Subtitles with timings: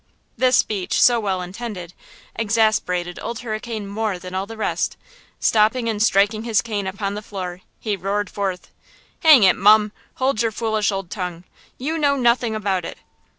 [0.35, 1.93] This speech, so well intended,
[2.35, 4.97] exasperated Old Hurricane more than all the rest;
[5.39, 8.71] stopping and striking his cane upon the floor, he roared forth:
[9.19, 9.91] "Hang it, mum!
[10.15, 11.43] hold your foolish old tongue!
[11.77, 12.97] You know nothing about it!